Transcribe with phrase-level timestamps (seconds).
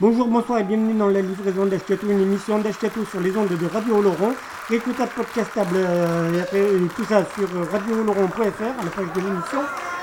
[0.00, 3.66] Bonjour, bonsoir et bienvenue dans la livraison d'Ashkatou, une émission d'Ashkatou sur les ondes de
[3.66, 4.32] Radio Oloron,
[4.70, 9.58] écoutable, podcastable, euh, et tout ça sur radiooloron.fr à la page de l'émission,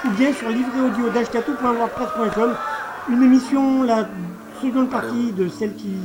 [0.06, 2.56] ou bien sur livréaudio d'ashkatou.wordpress.com,
[3.10, 4.08] une émission, la
[4.62, 5.96] seconde partie de celle qui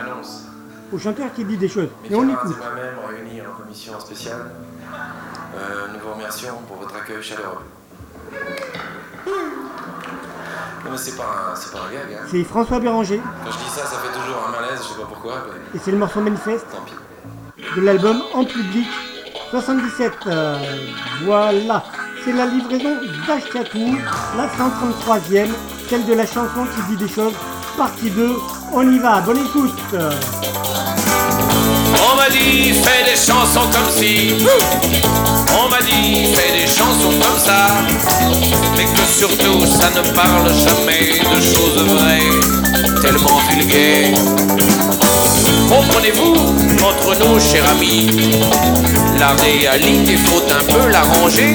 [0.00, 0.46] annonce.
[0.92, 1.90] au chanteur qui dit des choses.
[2.02, 2.50] Mes Et on écoute.
[2.50, 4.50] et moi-même réunis en commission spéciale,
[5.54, 7.62] euh, nous vous remercions pour votre accueil chaleureux.
[10.84, 12.26] Non mais c'est pas un, c'est pas un gag, hein.
[12.30, 15.06] C'est François Béranger Quand je dis ça, ça fait toujours un malaise, je sais pas
[15.08, 16.92] pourquoi, mais et c'est le morceau manifeste tant pis.
[17.76, 18.86] de l'album En public
[19.50, 20.12] 77.
[20.26, 20.56] Euh,
[21.24, 21.84] voilà,
[22.24, 23.96] c'est la livraison d'Ashkatou,
[24.36, 25.48] la 133e,
[25.88, 27.34] celle de la chanson qui dit des choses,
[27.76, 28.36] partie 2.
[28.72, 29.78] On y va, bonne écoute.
[29.92, 34.34] On m'a dit fais des chansons comme si
[35.56, 37.66] On m'a dit fais des chansons comme ça.
[38.76, 43.00] Mais que surtout ça ne parle jamais de choses vraies.
[43.00, 44.14] Tellement vulgaires.
[45.68, 46.34] Comprenez-vous,
[46.84, 48.10] entre nous chers amis
[49.18, 51.54] La réalité faut un peu l'arranger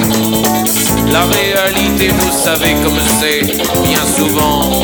[1.12, 3.42] La réalité vous savez comme c'est
[3.84, 4.82] Bien souvent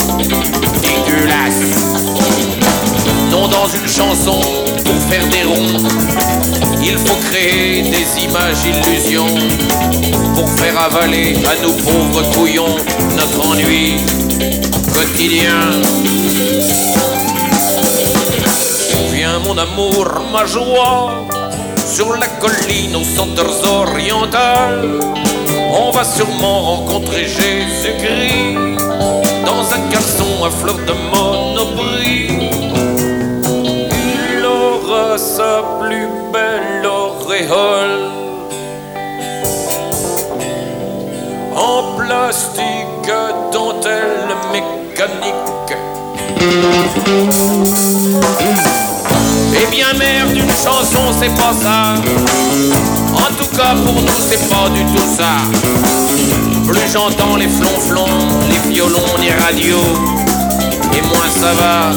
[0.82, 1.86] dégueulasse.
[3.32, 4.42] Non dans une chanson
[5.10, 5.88] faire des ronds.
[6.84, 9.36] Il faut créer des images illusions
[10.36, 12.76] pour faire avaler à nous pauvres couillons
[13.16, 13.98] notre ennui
[14.94, 15.82] quotidien.
[19.14, 21.28] Viens mon amour, ma joie,
[21.86, 25.00] sur la colline aux senteurs orientales.
[25.72, 28.78] On va sûrement rencontrer Jésus-Christ
[29.46, 32.25] dans un caleçon à fleur de monoprix.
[35.18, 38.10] Sa plus belle auréole
[41.56, 43.14] en plastique
[43.54, 45.78] dentelle mécanique.
[49.54, 51.96] Eh bien merde, une chanson c'est pas ça.
[53.14, 55.38] En tout cas pour nous c'est pas du tout ça.
[56.68, 58.06] Plus j'entends les flonflons,
[58.50, 59.78] les violons, les radios,
[60.94, 61.92] et moins ça va.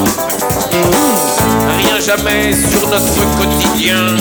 [1.76, 4.16] Rien jamais sur notre quotidien,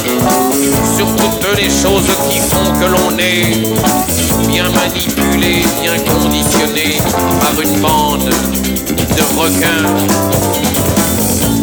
[0.96, 6.98] sur toutes les choses qui font que l'on est bien manipulé, bien conditionné
[7.42, 9.86] par une bande de requins.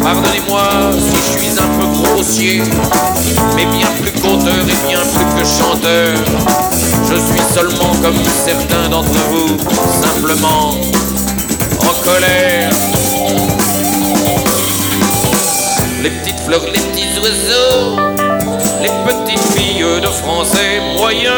[0.01, 2.61] Pardonnez-moi si je suis un peu grossier,
[3.55, 6.15] mais bien plus qu'auteur et bien plus que chanteur.
[7.09, 9.57] Je suis seulement comme certains d'entre vous,
[10.01, 10.71] simplement
[11.79, 12.94] en colère.
[16.05, 17.97] Les petites fleurs, les petits oiseaux,
[18.79, 21.33] les petites filles de français moyens,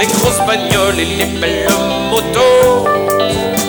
[0.00, 1.68] les grosses bagnoles et les belles
[2.10, 2.88] motos,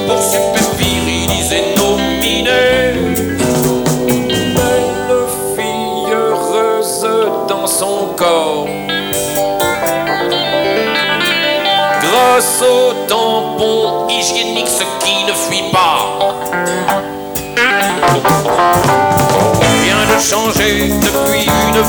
[0.07, 3.06] pour super viriliser nos minets.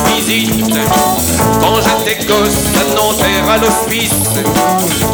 [0.06, 0.74] Visite.
[1.60, 4.10] Quand j'étais gosse à Nanterre à l'office,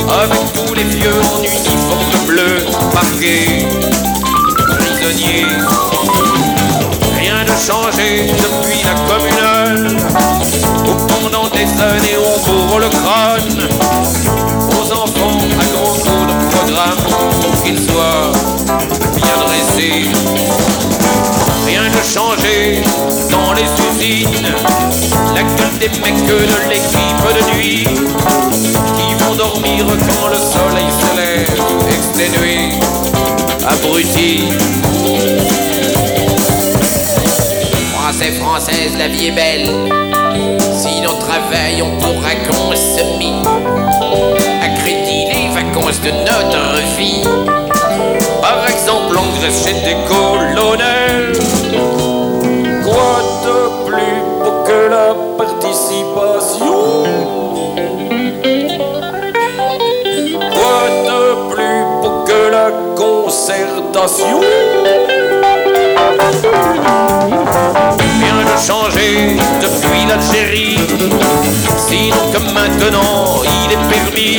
[0.08, 3.66] avec tous les vieux en uniforme bleu, parqués,
[4.78, 5.46] prisonniers.
[7.18, 9.96] Rien de changé depuis la communale,
[10.86, 13.68] où pendant des années on bourre le crâne
[14.70, 17.02] aux enfants à grands coups de programme
[17.40, 18.32] pour qu'ils soient
[19.16, 20.10] bien dressés.
[21.66, 22.82] Rien de changé
[23.30, 24.54] dans les usines,
[25.88, 26.38] des mecs de
[26.70, 31.46] l'équipe de nuit qui vont dormir quand le soleil se lève,
[31.90, 32.70] exténués,
[33.68, 34.44] abrutis.
[37.92, 39.70] Français, française, la vie est belle.
[40.72, 42.34] Si l'on travaille, on pourra
[44.78, 47.24] crédit les vacances de notre vie.
[48.40, 51.93] Par exemple, en Grèce chez des colonels.
[64.06, 64.12] Rien
[68.44, 70.76] de changé depuis l'Algérie.
[71.78, 74.36] Sinon que maintenant il est permis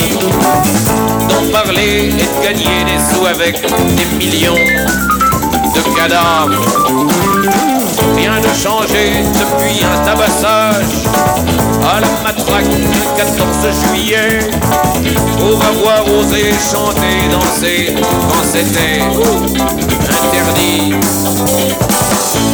[1.28, 3.60] d'en parler et de gagner des sous avec
[3.96, 4.54] des millions
[5.74, 7.75] de cadavres
[8.26, 10.86] rien de changé depuis un tabassage
[11.84, 13.38] à la matraque le 14
[13.84, 14.38] juillet.
[15.38, 17.94] Pour avoir osé chanter, danser
[18.28, 19.02] quand c'était
[20.24, 20.94] interdit.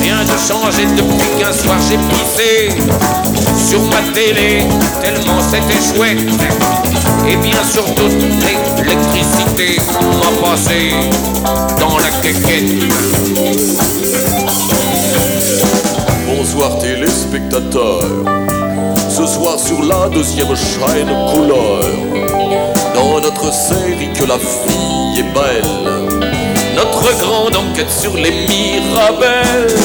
[0.02, 2.68] Rien de changé depuis qu'un soir j'ai pissé
[3.56, 4.66] sur ma télé,
[5.02, 6.18] tellement c'était chouette.
[7.28, 8.12] Et bien sûr, toute
[8.44, 9.80] l'électricité
[10.20, 10.92] m'a passé
[11.78, 12.92] dans la quéquette.
[16.54, 18.04] Bonsoir téléspectateurs.
[19.08, 21.82] Ce soir sur la deuxième chaîne couleur,
[22.94, 25.64] dans notre série que la fille est belle,
[26.76, 29.78] notre grande enquête sur les Mirabelles.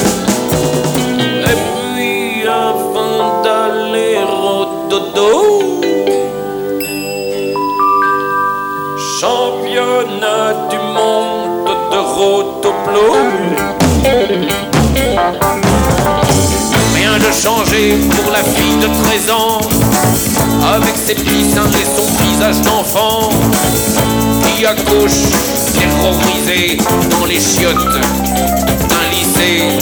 [1.46, 1.56] Et
[1.96, 5.72] puis avant d'aller au dodo,
[9.22, 13.16] championnat du monde de rotoplo.
[17.42, 19.60] Changé pour la fille de 13 ans,
[20.74, 23.30] avec ses petits seins et son visage d'enfant,
[24.44, 25.30] qui accouche
[25.74, 26.78] terrorisé
[27.12, 29.78] dans les chiottes d'un lycée.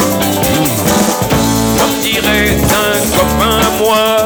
[1.77, 4.25] Comme dirait un copain à moi,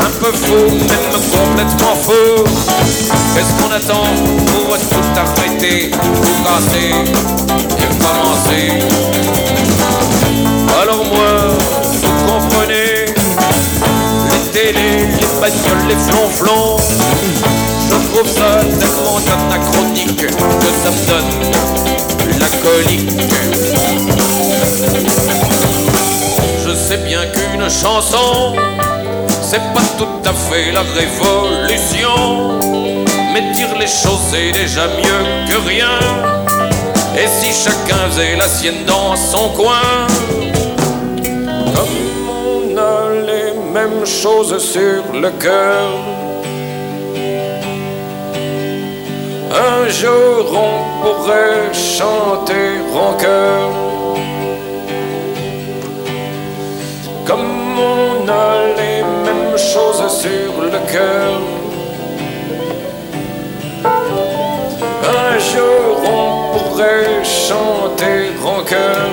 [0.00, 2.44] un peu fou, même complètement faux.
[3.34, 4.04] Qu'est-ce qu'on attend
[4.46, 6.94] pour tout arrêter, tout casser
[7.78, 8.86] et commencer
[10.82, 11.35] Alors moi,
[14.72, 15.06] les
[15.40, 16.76] bagnoles, les flonflons,
[17.88, 19.18] je trouve ça tellement
[19.48, 20.28] anachronique que
[20.82, 23.10] ça me donne la colique.
[26.66, 28.56] Je sais bien qu'une chanson,
[29.42, 32.58] c'est pas tout à fait la révolution.
[33.32, 35.98] Mais dire les choses c'est déjà mieux que rien.
[37.16, 40.06] Et si chacun faisait la sienne dans son coin,
[41.74, 42.15] comme
[43.76, 45.90] les mêmes choses sur le cœur.
[49.52, 52.68] Un jour on pourrait chanter
[53.24, 53.72] en.
[57.26, 61.40] Comme on a les mêmes choses sur le cœur.
[65.22, 69.10] Un jour on pourrait chanter en chœur.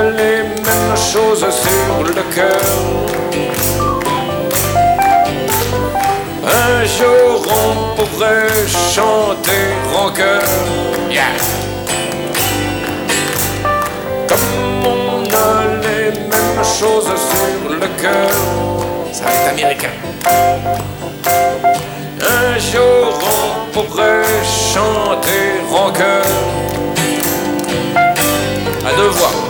[0.00, 2.62] Les mêmes choses sur le cœur.
[6.44, 10.10] Un jour on pourrait chanter en.
[11.10, 11.22] Yeah.
[14.28, 18.30] Comme on a les mêmes choses sur le cœur.
[19.12, 19.94] Ça va être américain.
[22.20, 24.24] Un jour on pourrait
[24.72, 26.24] chanter en chœur.
[28.84, 29.41] À deux voix.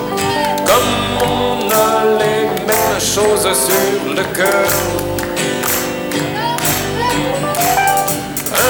[0.72, 4.70] Comme on a les mêmes choses sur le cœur.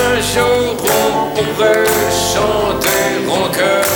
[0.00, 1.92] Un jour on pourrait
[2.32, 3.92] chanter en chœur.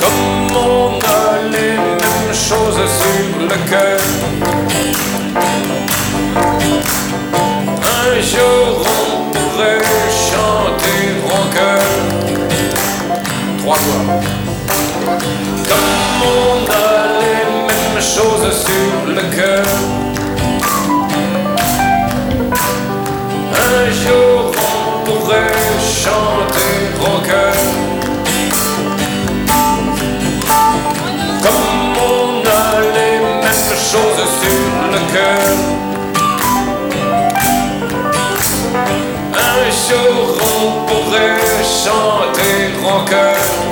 [0.00, 4.00] Comme on a les mêmes choses sur le cœur.
[8.00, 9.82] Un jour on pourrait
[10.30, 10.91] chanter.
[13.62, 13.76] Trois.
[15.68, 16.74] Comme on a
[17.20, 19.66] les mêmes choses sur le cœur.
[23.54, 25.54] Un jour on pourrait
[26.02, 27.54] chanter en chœur.
[31.44, 35.46] Comme on a les mêmes choses sur le cœur.
[39.34, 40.31] Un jour
[42.82, 43.71] chanter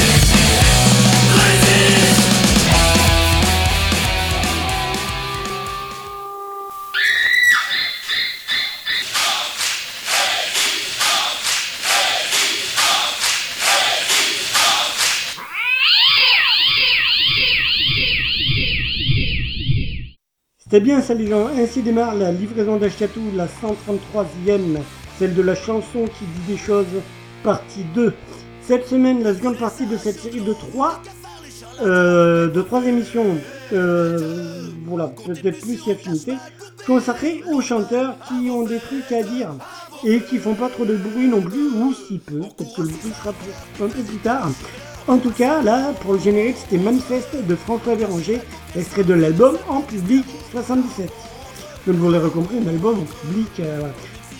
[20.71, 24.79] C'était bien ça les gens, ainsi démarre la livraison d'Ashkatou, la 133e,
[25.19, 26.85] celle de la chanson qui dit des choses,
[27.43, 28.13] partie 2.
[28.61, 31.01] Cette semaine, la seconde partie de cette série de 3,
[31.81, 33.35] de trois émissions,
[33.73, 36.35] euh, voilà, peut-être plus si affinité,
[36.87, 39.49] consacrées aux chanteurs qui ont des trucs à dire
[40.05, 42.87] et qui font pas trop de bruit non plus, ou si peu, peut-être que le
[42.87, 44.49] bruit sera un peu plus tard.
[45.07, 48.39] En tout cas, là, pour le générique, c'était Manifeste de François Béranger,
[48.75, 51.11] extrait de l'album En public 77.
[51.87, 53.49] Donc vous l'aurez compris, un album en public.
[53.59, 53.81] euh.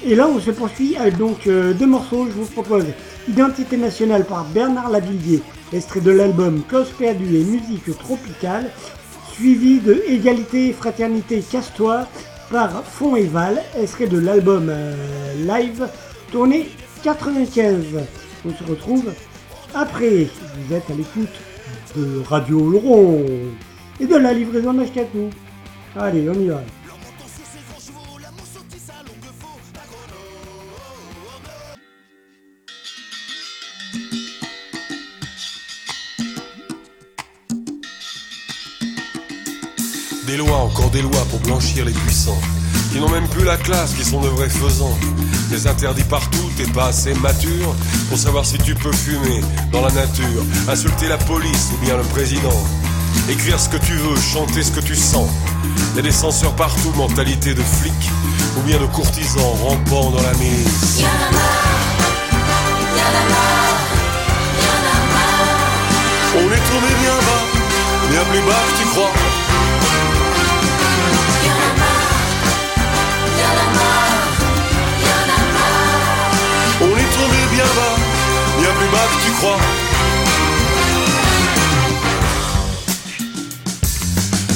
[0.06, 2.26] Et là, on se poursuit avec donc euh, deux morceaux.
[2.28, 2.86] Je vous propose
[3.28, 5.42] Identité nationale par Bernard Lavillier,
[5.74, 8.72] extrait de l'album Cause perdue et musique tropicale,
[9.34, 12.08] suivi de Égalité et fraternité Casse-toi
[12.52, 14.94] par Fond et Val, extrait de l'album euh,
[15.46, 15.88] live
[16.32, 16.70] tourné
[17.04, 17.76] 95.
[18.46, 19.12] On se retrouve
[19.74, 20.28] après.
[20.58, 21.30] Vous êtes à l'écoute
[21.96, 23.16] de Radio Laurent
[24.00, 25.30] et de la livraison d'Ashkatou.
[25.96, 26.62] Allez, on y va.
[40.28, 42.40] Des lois, encore des lois pour blanchir les puissants,
[42.92, 44.98] qui n'ont même plus la classe, qui sont de vrais faisans.
[45.50, 47.76] Des interdits partout, t'es pas assez mature
[48.10, 52.04] pour savoir si tu peux fumer dans la nature, insulter la police ou bien le
[52.04, 52.64] président,
[53.30, 55.30] écrire ce que tu veux, chanter ce que tu sens.
[55.96, 57.94] Y a des censeurs partout, mentalité de flic
[58.58, 61.04] ou bien de courtisans rampant dans la mise.
[66.34, 67.44] On est tombé bien bas,
[68.10, 69.31] bien plus bas que tu crois.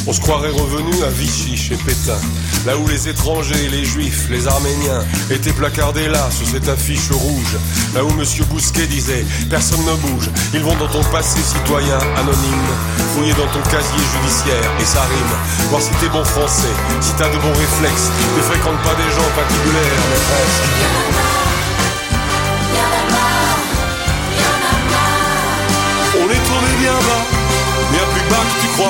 [0.07, 2.19] On se croirait revenu à Vichy chez Pétain,
[2.67, 7.57] là où les étrangers, les juifs, les arméniens étaient placardés là sous cette affiche rouge,
[7.95, 12.69] là où Monsieur Bousquet disait personne ne bouge, ils vont dans ton passé citoyen anonyme,
[13.15, 17.29] fouiller dans ton casier judiciaire et ça rime, voir si t'es bon français, si t'as
[17.29, 21.34] de bons réflexes, ne fréquente pas des gens patibulaires, mais presque.
[28.77, 28.81] On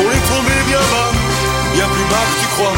[0.00, 1.12] est tombé bien bas,
[1.72, 2.72] bien plus bas que tu crois.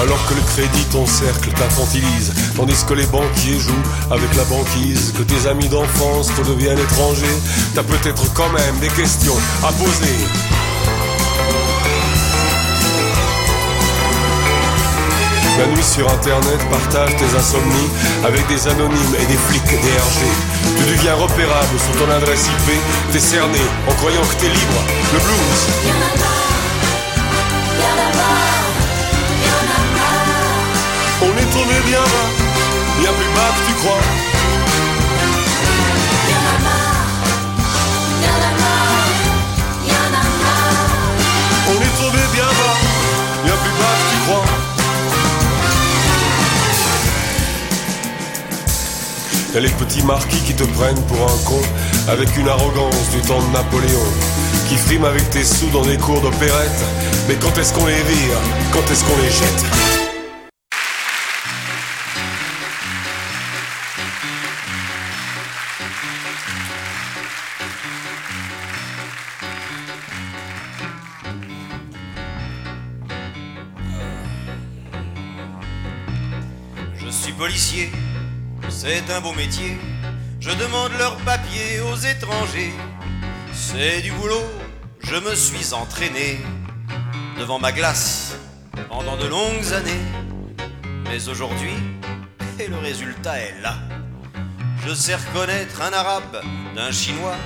[0.00, 3.74] Alors que le crédit, ton cercle t'infantilise, tandis que les banquiers jouent
[4.10, 7.26] avec la banquise, que tes amis d'enfance redeviennent étrangers,
[7.74, 10.53] t'as peut-être quand même des questions à poser.
[15.56, 17.88] La nuit sur internet partage tes insomnies
[18.24, 20.26] avec des anonymes et des flics DRG.
[20.76, 22.74] Tu deviens repérable sur ton adresse IP,
[23.12, 24.80] t'es cerné en croyant que t'es libre.
[25.12, 25.94] Le blues.
[31.22, 32.28] On est tombé bien bas,
[32.98, 34.02] bien plus bas que tu crois.
[41.68, 42.76] On est tombé bien bas,
[43.44, 44.53] bien plus bas que tu crois.
[49.54, 51.60] Y'a les petits marquis qui te prennent pour un con
[52.08, 54.04] Avec une arrogance du temps de Napoléon
[54.68, 56.84] Qui friment avec tes sous dans des cours d'opérette
[57.28, 58.38] Mais quand est-ce qu'on les vire?
[58.72, 60.03] Quand est-ce qu'on les jette?
[78.84, 79.78] C'est un beau métier.
[80.40, 82.74] Je demande leurs papiers aux étrangers.
[83.54, 84.44] C'est du boulot,
[85.00, 86.38] je me suis entraîné
[87.38, 88.36] devant ma glace
[88.90, 90.04] pendant de longues années.
[91.04, 91.72] Mais aujourd'hui,
[92.60, 93.76] et le résultat est là.
[94.86, 96.42] Je sais reconnaître un arabe
[96.76, 97.36] d'un chinois.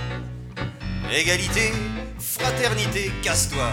[1.13, 1.73] Égalité,
[2.19, 3.71] fraternité, casse-toi.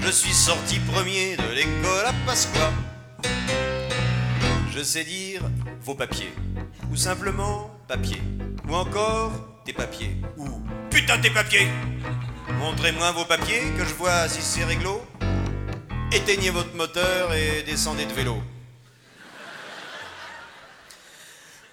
[0.00, 2.72] Je suis sorti premier de l'école à Pasqua.
[4.74, 5.42] Je sais dire
[5.82, 6.32] vos papiers.
[6.92, 8.20] Ou simplement papier.
[8.68, 9.32] Ou encore
[9.64, 10.14] tes papiers.
[10.36, 10.46] Ou
[10.90, 11.66] putain tes papiers
[12.58, 15.02] Montrez-moi vos papiers que je vois si c'est réglo.
[16.12, 18.42] Éteignez votre moteur et descendez de vélo.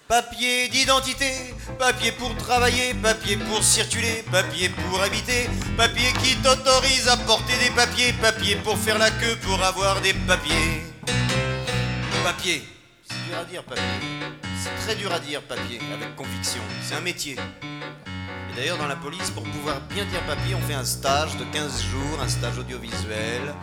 [0.08, 7.18] Papier d'identité, papier pour travailler, papier pour circuler, papier pour habiter, papier qui t'autorise à
[7.18, 10.82] porter des papiers, papier pour faire la queue pour avoir des papiers.
[12.24, 12.64] Papier,
[13.10, 13.84] c'est dur à dire papier.
[14.62, 16.62] C'est très dur à dire papier, avec conviction.
[16.82, 17.36] C'est un métier.
[17.62, 21.44] Et d'ailleurs, dans la police, pour pouvoir bien dire papier, on fait un stage de
[21.44, 23.54] 15 jours, un stage audiovisuel.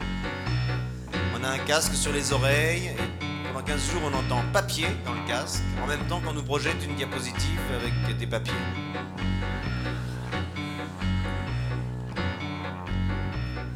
[1.39, 2.91] On a un casque sur les oreilles.
[3.21, 6.43] Et pendant 15 jours, on entend papier dans le casque, en même temps qu'on nous
[6.43, 8.53] projette une diapositive avec des papiers.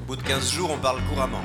[0.02, 1.44] Au bout de 15 jours, on parle couramment.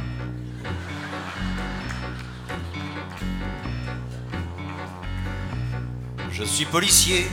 [6.39, 7.27] Je suis policier,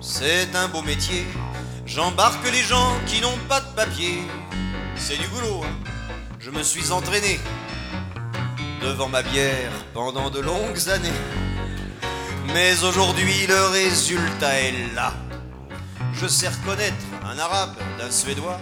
[0.00, 1.26] c'est un beau métier.
[1.84, 4.22] J'embarque les gens qui n'ont pas de papier.
[4.94, 5.64] C'est du boulot.
[5.64, 5.90] hein.
[6.38, 7.40] Je me suis entraîné
[8.80, 11.20] devant ma bière pendant de longues années.
[12.54, 15.12] Mais aujourd'hui, le résultat est là.
[16.12, 18.60] Je sais reconnaître un arabe d'un suédois.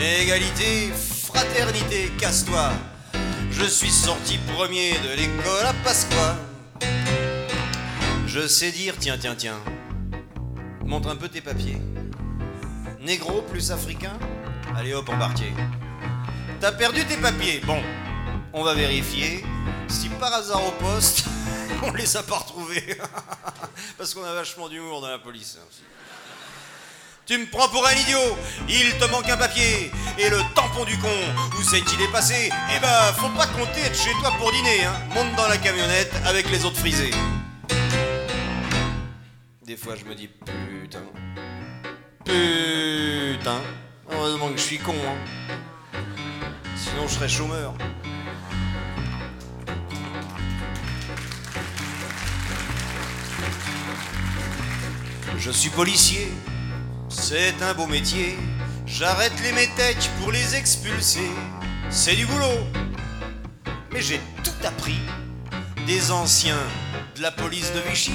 [0.00, 0.94] Égalité,
[1.26, 2.70] fraternité, casse-toi.
[3.50, 6.36] Je suis sorti premier de l'école à Pasqua.
[8.38, 9.58] Je sais dire, tiens, tiens, tiens.
[10.84, 11.80] Montre un peu tes papiers.
[13.00, 14.12] Négro plus africain
[14.76, 15.50] Allez hop, embarqué.
[16.60, 17.82] T'as perdu tes papiers Bon,
[18.52, 19.42] on va vérifier.
[19.88, 21.24] Si par hasard au poste,
[21.82, 22.98] on les a pas retrouvés.
[23.96, 25.56] Parce qu'on a vachement d'humour dans la police.
[25.58, 25.64] hein.
[27.24, 28.36] Tu me prends pour un idiot
[28.68, 31.08] Il te manque un papier Et le tampon du con
[31.58, 35.34] Où est passé Eh ben, faut pas compter être chez toi pour dîner, hein Monte
[35.36, 37.12] dans la camionnette avec les autres frisés.
[39.66, 41.02] Des fois, je me dis putain.
[42.24, 43.60] Putain.
[44.08, 45.98] Heureusement que je suis con, hein.
[46.76, 47.74] Sinon, je serais chômeur.
[55.36, 56.28] Je suis policier,
[57.08, 58.36] c'est un beau métier.
[58.86, 61.28] J'arrête les métèques pour les expulser.
[61.90, 62.68] C'est du boulot.
[63.92, 65.00] Mais j'ai tout appris
[65.88, 66.62] des anciens
[67.16, 68.14] de la police de Vichy.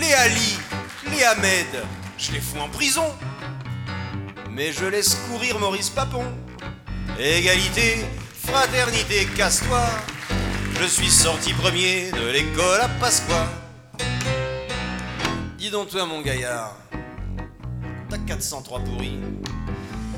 [0.00, 0.58] Les Ali,
[1.10, 1.66] les Ahmed,
[2.16, 3.04] je les fous en prison.
[4.50, 6.24] Mais je laisse courir Maurice Papon.
[7.18, 8.04] Égalité,
[8.46, 9.82] fraternité, casse-toi.
[10.80, 13.46] Je suis sorti premier de l'école à Pasqua.
[15.58, 16.76] Dis donc toi mon gaillard,
[18.08, 19.18] ta 403 pourrie,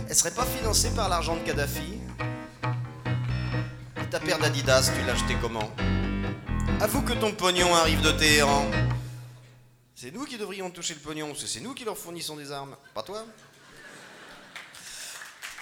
[0.08, 1.98] elle serait pas financée par l'argent de Kadhafi?
[4.10, 5.70] Ta paire d'Adidas, tu l'as acheté comment?
[6.80, 8.66] Avoue que ton pognon arrive de Téhéran.
[10.02, 12.50] C'est nous qui devrions toucher le pognon, parce que c'est nous qui leur fournissons des
[12.50, 13.22] armes, pas toi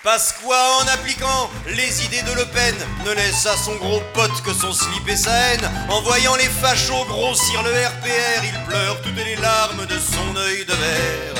[0.05, 4.40] Passe quoi en appliquant les idées de Le Pen Ne laisse à son gros pote
[4.44, 5.68] que son slip et sa haine.
[5.90, 10.64] En voyant les fachos grossir le RPR, il pleure toutes les larmes de son œil
[10.64, 11.35] de verre.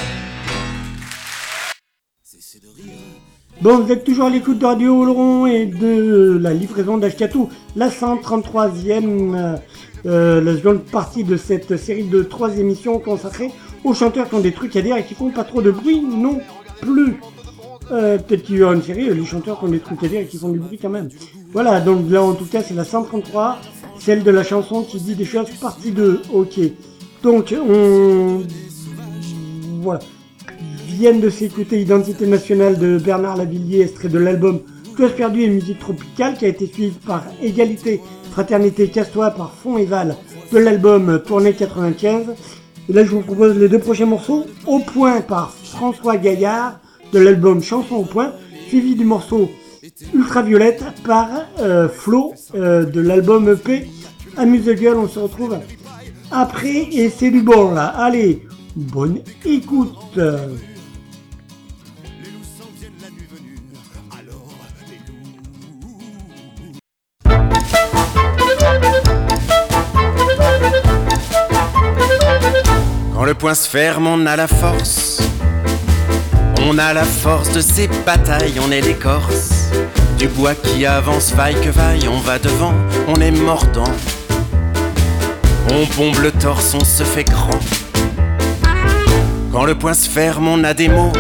[3.61, 7.91] Bon, vous êtes toujours à l'écoute de Radio Oloron et de la livraison d'Ashkatou, la
[7.91, 9.61] 133e,
[10.07, 13.51] euh, la seconde partie de cette série de trois émissions consacrées
[13.85, 16.01] aux chanteurs qui ont des trucs à dire et qui font pas trop de bruit
[16.01, 16.41] non
[16.81, 17.17] plus.
[17.91, 20.09] Euh, Peut-être qu'il y aura une série, euh, les chanteurs qui ont des trucs à
[20.09, 21.09] dire et qui font du bruit quand même.
[21.53, 23.59] Voilà, donc là en tout cas c'est la 133,
[23.99, 26.61] celle de la chanson qui dit des choses, partie 2, ok.
[27.23, 28.43] Donc on...
[29.81, 30.01] Voilà
[30.99, 34.63] viennent de s'écouter Identité nationale de Bernard Lavillier, extrait de l'album
[34.97, 38.01] Cause perdue et musique tropicale, qui a été suivi par Égalité,
[38.39, 40.15] Fraternité, Casse-toi par Fond et Val
[40.53, 42.27] de l'album Tournée 95.
[42.89, 44.47] Et là, je vous propose les deux prochains morceaux.
[44.65, 46.79] Au point par François Gaillard
[47.13, 48.33] de l'album Chanson au point,
[48.69, 49.51] suivi du morceau
[50.15, 53.89] Ultraviolette par euh, Flo euh, de l'album EP
[54.37, 54.99] Amuse Girl.
[54.99, 55.59] On se retrouve
[56.31, 57.87] après et c'est du bon là.
[57.87, 58.47] Allez,
[58.77, 60.17] bonne écoute.
[73.19, 75.21] Quand le point se ferme, on a la force.
[76.63, 79.73] On a la force de ces batailles, on est l'écorce.
[80.19, 82.73] Du bois qui avance, vaille que vaille, on va devant,
[83.09, 83.93] on est mordant.
[85.73, 87.59] On bombe le torse, on se fait grand.
[89.51, 91.13] Quand le point se ferme, on a des mots.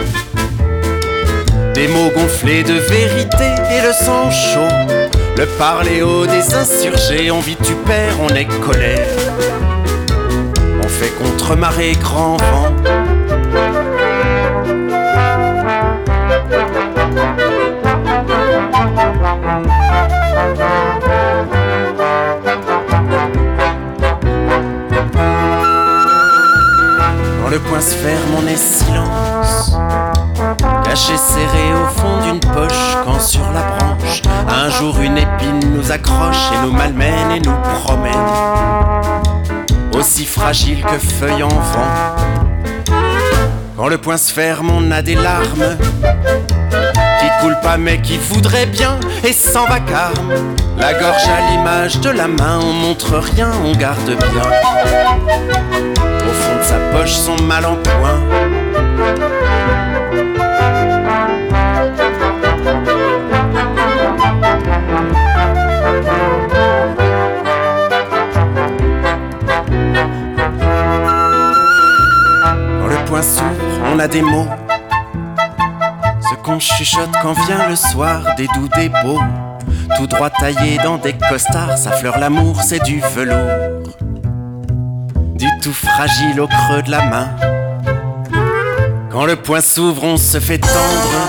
[1.74, 5.00] Des mots gonflés de vérité et le sang chaud.
[5.36, 9.27] Le parler haut des insurgés, on vitupère, on est colère.
[10.98, 12.74] Fait contre-marée, grand vent.
[27.40, 29.76] Quand le point ferme, on est silence.
[30.82, 35.92] Caché serré au fond d'une poche, quand sur la branche, un jour une épine nous
[35.92, 39.37] accroche et nous malmène et nous promène.
[39.98, 42.16] Aussi fragile que feuille en vent.
[43.76, 45.76] Quand le point se ferme, on a des larmes
[47.20, 50.32] qui coulent pas mais qui voudraient bien et sans vacarme.
[50.78, 54.42] La gorge à l'image de la main, on montre rien, on garde bien.
[55.96, 58.20] Au fond de sa poche, son mal en point.
[73.92, 74.46] On a des mots.
[76.20, 79.20] Ce qu'on chuchote quand vient le soir, des doux, des beaux.
[79.96, 83.82] Tout droit taillé dans des costards, ça fleure l'amour, c'est du velours.
[85.34, 87.28] Du tout fragile au creux de la main.
[89.10, 91.28] Quand le point s'ouvre, on se fait tendre.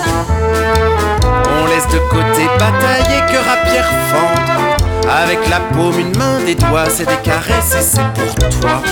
[1.62, 5.10] On laisse de côté batailler, cœur à pierre fendre.
[5.22, 8.82] Avec la paume, une main, des doigts, c'est des caresses et c'est pour toi.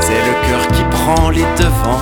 [0.00, 2.00] C'est le cœur qui prend les devants.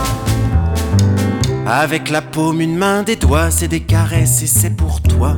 [1.67, 5.37] Avec la paume, une main, des doigts, c'est des caresses et c'est pour toi.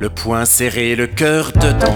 [0.00, 1.94] Le poing serré, le cœur dedans.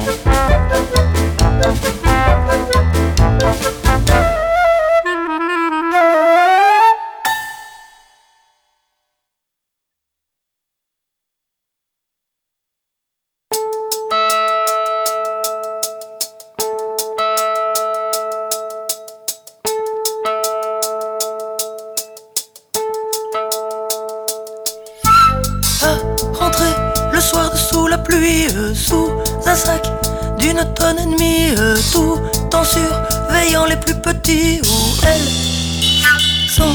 [34.15, 36.75] Petits où elles sont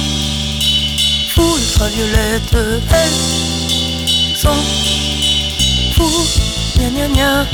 [1.30, 2.56] fous, ultraviolette,
[2.91, 4.63] elles sont
[5.95, 6.28] fous,
[6.78, 7.45] gna gna gna,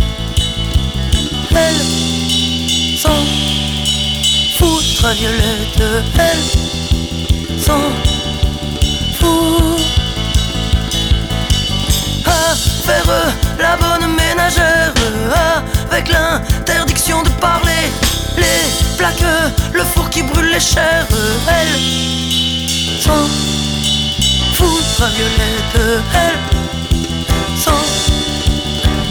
[1.51, 3.25] elles sont
[4.57, 5.81] fous, ultraviolette,
[6.17, 7.91] elles sont
[9.19, 9.77] fous
[12.25, 14.93] à faire la bonne ménagère
[15.91, 17.89] avec l'interdiction de parler
[18.37, 19.23] les plaque,
[19.73, 21.07] le four qui brûle les chairs,
[21.47, 23.27] elle s'en
[24.53, 26.39] foutra Violette, elle
[27.57, 27.71] s'en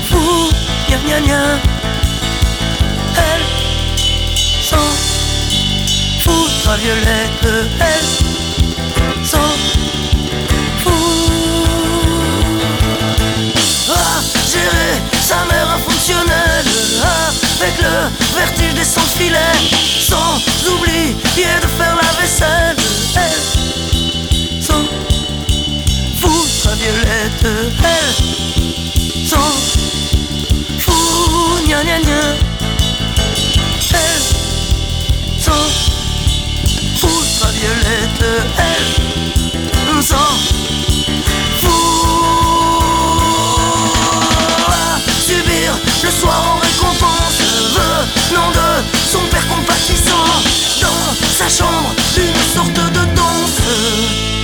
[0.08, 0.54] fout,
[0.88, 1.42] gna gna gna,
[3.16, 3.44] elle
[4.62, 4.88] s'en
[6.20, 7.48] foutra Violette,
[7.80, 9.38] elle s'en
[10.82, 10.92] fout.
[13.90, 14.20] Ah,
[14.50, 15.13] gérer
[17.60, 19.38] avec le vertige des sans filets,
[20.00, 20.36] sans
[20.70, 21.14] oublier
[21.62, 22.76] de faire la vaisselle.
[23.16, 24.84] Elle s'en
[26.20, 27.44] fout, sa violette.
[27.44, 29.50] Elle s'en
[30.78, 32.20] fout, gna gna gna.
[33.90, 34.22] Elle
[35.40, 35.62] s'en
[36.98, 38.24] fout, sa violette.
[38.58, 40.63] Elle s'en
[46.20, 47.38] soir en récompense
[48.30, 50.26] venant de son père compatissant
[50.80, 54.43] dans sa chambre une sorte de danse.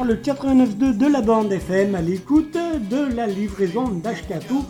[0.00, 4.64] Sur le 89.2 de la bande FM à l'écoute de la livraison d'Ashkatou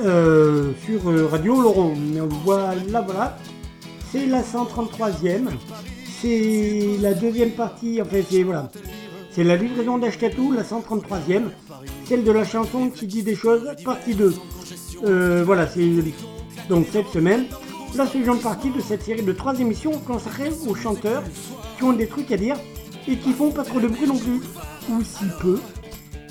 [0.00, 1.94] euh, sur euh, Radio Laurent.
[2.44, 3.38] Voilà, voilà.
[4.10, 5.46] C'est la 133e.
[6.20, 8.70] C'est la deuxième partie, en fait, c'est voilà.
[9.30, 11.44] C'est la livraison d'Ashkatou, la 133e.
[12.04, 14.34] Celle de la chanson qui dit des choses, partie 2.
[15.04, 15.88] Euh, voilà, c'est
[16.68, 17.46] donc cette semaine.
[17.94, 21.22] La seconde partie de cette série de trois émissions consacrées aux chanteurs
[21.78, 22.56] qui ont des trucs à dire
[23.08, 24.40] et qui font pas trop de bruit non plus,
[24.90, 25.58] ou si peu.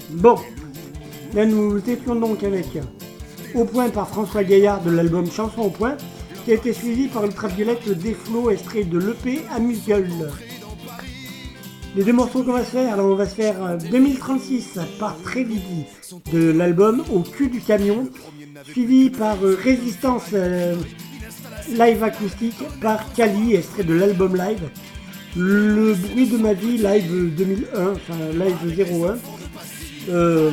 [0.09, 0.35] Bon,
[1.33, 2.67] là nous étions donc avec
[3.55, 5.97] Au point par François Gaillard de l'album Chanson au point,
[6.45, 10.31] qui a été suivi par Ultraviolette des flots extrait de l'EP Amuse-Gueule.
[11.95, 15.17] Les deux morceaux qu'on va se faire, alors on va se faire euh, 2036 par
[15.23, 15.85] Trévidi
[16.31, 18.07] de l'album Au cul du camion,
[18.63, 20.75] suivi par euh, Résistance euh,
[21.69, 24.69] live acoustique par Kali, extrait de l'album live.
[25.37, 29.17] Le bruit de ma vie, live 2001, enfin live 01.
[30.09, 30.51] Euh,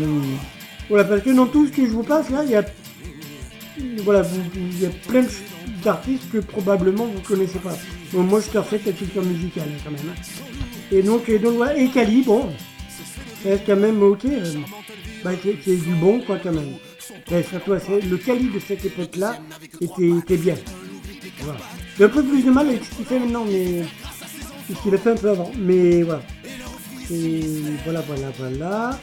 [0.89, 2.65] voilà, parce que dans tout ce que je vous passe là, il y a
[4.05, 4.23] voilà,
[4.55, 5.25] il y a plein
[5.85, 7.77] d'artistes que probablement vous connaissez pas.
[8.13, 10.01] Moi, je te refais la culture musicale hein, quand même.
[10.11, 10.21] hein.
[10.91, 12.47] Et donc, et donc voilà, et Cali, bon,
[13.45, 14.25] reste quand même ok.
[14.25, 14.55] euh,
[15.25, 16.73] bah, c'est c'est du bon, quoi, quand même.
[17.49, 19.39] Surtout, c'est- le Cali de cette époque-là
[19.81, 20.55] était, était bien.
[21.41, 21.59] Voilà.
[21.99, 23.83] J'ai un peu plus de mal avec ce qu'il fait maintenant, mais.
[24.69, 25.51] Ce qu'il a fait un peu avant.
[25.57, 26.23] Mais voilà.
[27.11, 27.43] Et
[27.85, 28.99] voilà, voilà, voilà.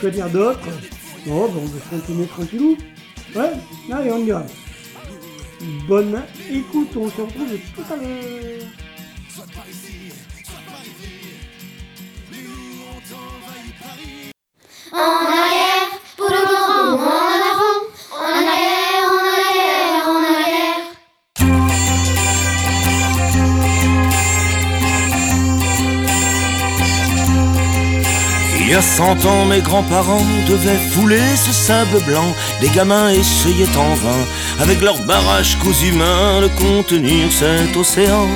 [0.00, 0.60] Que dire d'autre?
[1.28, 2.76] Oh, bon, on va continuer tranquillou.
[3.34, 3.52] Ouais,
[3.92, 4.46] allez, on y va.
[5.88, 8.68] Bonne écoute, on se retrouve tout à l'heure.
[28.68, 32.34] Il y a cent ans, mes grands-parents devaient fouler ce sable blanc.
[32.60, 34.26] Les gamins essayaient en vain,
[34.60, 38.28] avec leur barrage cousu humain, de contenir cet océan.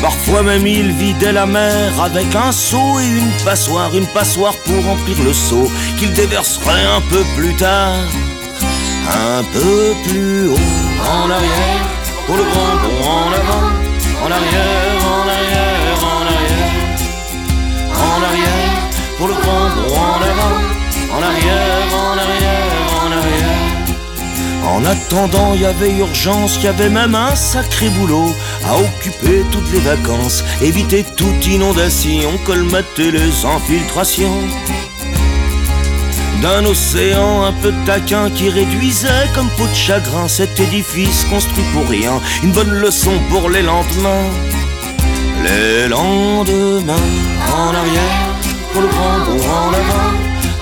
[0.00, 4.82] Parfois même ils vidaient la mer avec un seau et une passoire, une passoire pour
[4.86, 8.06] remplir le seau qu'ils déverseraient un peu plus tard,
[9.06, 10.66] un peu plus haut.
[11.12, 11.84] En arrière,
[12.26, 12.72] pour le grand
[13.06, 13.66] en avant,
[14.24, 15.29] en arrière, en arrière,
[19.20, 20.56] pour le grand en avant,
[21.12, 23.50] en arrière, en arrière, en arrière.
[24.66, 28.34] En attendant, il y avait urgence, il y avait même un sacré boulot
[28.66, 34.40] à occuper toutes les vacances, éviter toute inondation, colmater les infiltrations
[36.40, 41.86] d'un océan un peu taquin qui réduisait comme peau de chagrin cet édifice construit pour
[41.86, 44.30] rien, une bonne leçon pour les lendemains.
[45.44, 47.08] Les lendemains,
[47.54, 48.29] en arrière,
[48.72, 50.12] pour le grand bond en avant,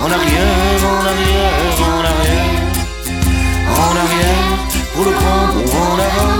[0.00, 2.62] en arrière, en arrière, en arrière,
[3.86, 4.48] en arrière,
[4.94, 6.36] pour le grand bond en avant,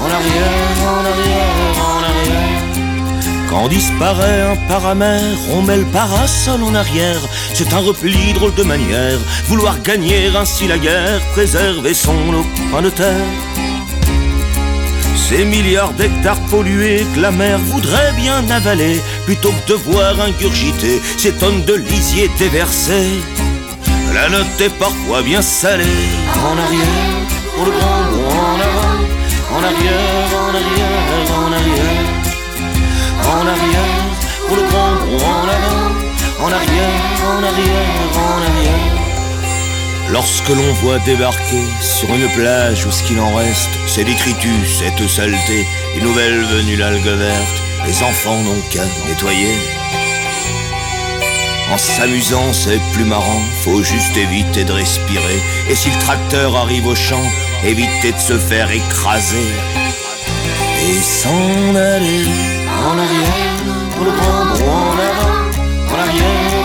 [0.00, 2.62] en arrière, en arrière, en arrière.
[3.48, 7.20] Quand disparaît un paramètre, on met le parasol en arrière.
[7.54, 12.90] C'est un repli drôle de manière, vouloir gagner ainsi la guerre, préserver son lopin de
[12.90, 13.57] terre.
[15.26, 21.02] Ces milliards d'hectares pollués que la mer voudrait bien avaler, plutôt que de voir ingurgiter
[21.18, 23.20] ces tonnes de lisier déversées.
[24.14, 25.84] La note est parfois bien salée.
[26.50, 27.20] En arrière,
[27.54, 28.98] pour le grand bond en avant.
[29.54, 32.06] En arrière, en arrière, en arrière.
[33.34, 34.06] En arrière,
[34.46, 35.90] pour le grand bond en avant.
[36.40, 38.97] En arrière, en arrière, en arrière.
[40.10, 45.06] Lorsque l'on voit débarquer sur une plage où ce qu'il en reste, c'est détritus, cette
[45.06, 49.54] saleté, les nouvelles venues l'algue verte, les enfants n'ont qu'à nettoyer.
[51.70, 55.42] En s'amusant, c'est plus marrant, faut juste éviter de respirer.
[55.68, 57.22] Et si le tracteur arrive au champ,
[57.62, 59.52] éviter de se faire écraser.
[60.88, 62.24] Et s'en aller
[62.66, 63.56] en arrière,
[63.94, 66.57] pour le en avant, en arrière,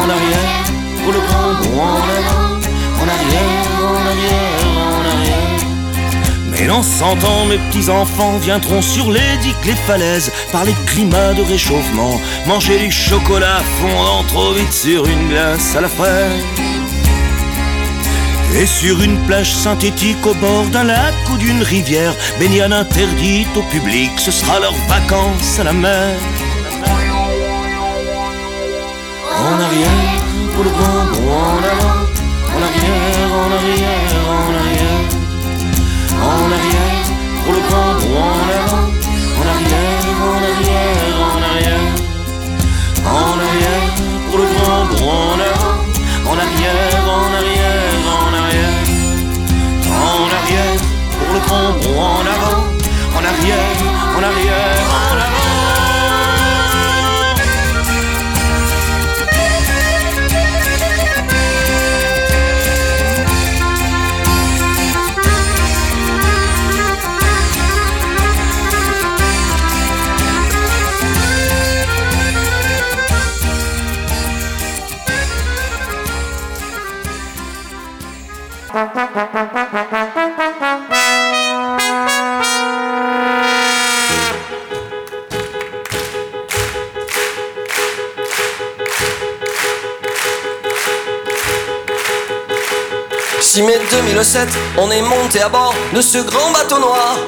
[0.00, 0.64] En arrière,
[1.04, 2.56] pour le grand bond en avant,
[3.00, 5.60] en arrière, en arrière, en arrière.
[6.50, 11.34] Mais dans cent ans, mes petits-enfants viendront sur les digues, les falaises, par les climats
[11.34, 16.44] de réchauffement, manger du chocolat fondant trop vite sur une glace à la fraise.
[18.56, 23.62] Et sur une plage synthétique au bord d'un lac ou d'une rivière, baignade interdite au
[23.64, 26.16] public, ce sera leurs vacances à la mer
[29.40, 30.20] en arrière,
[30.54, 32.00] pour le grand bond en avant,
[32.54, 35.04] en arrière, en arrière, en arrière,
[36.20, 37.04] en arrière,
[37.42, 38.86] pour le grand bond en avant,
[39.40, 41.88] en arrière, en arrière, en arrière,
[43.06, 43.86] en arrière,
[44.28, 45.76] pour le grand bond en avant,
[46.30, 48.76] en arrière, en arrière, en arrière,
[49.88, 50.80] en arrière,
[51.18, 51.70] pour le grand
[52.00, 52.60] en avant,
[53.16, 53.76] en arrière,
[54.16, 55.89] en arrière, en arrière.
[93.40, 97.18] 6 mai 2007, on est monté à bord de ce grand bateau noir.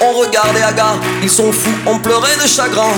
[0.00, 2.92] On regardait Agar, ils sont fous, on pleurait de chagrin.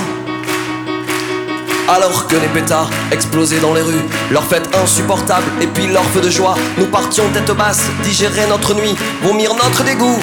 [1.89, 6.21] Alors que les pétards explosaient dans les rues, leur fête insupportable et puis leur feu
[6.21, 10.19] de joie, nous partions tête basse, digérer notre nuit, vomir notre dégoût.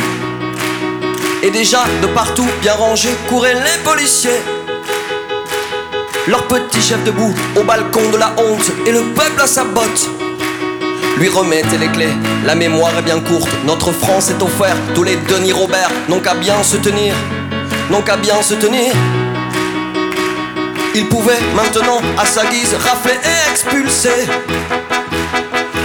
[1.42, 4.42] Et déjà, de partout, bien rangés, couraient les policiers.
[6.28, 10.10] Leur petit chef debout au balcon de la honte et le peuple à sa botte.
[11.18, 12.14] Lui remettez les clés,
[12.46, 16.36] la mémoire est bien courte, notre France est offerte, tous les Denis Robert n'ont qu'à
[16.36, 17.16] bien se tenir,
[17.90, 18.94] n'ont qu'à bien se tenir.
[20.98, 24.30] Il pouvait maintenant, à sa guise, rafler et expulser.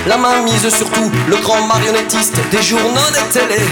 [0.07, 3.67] La main mise sur tout, le grand marionnettiste des journaux des télés.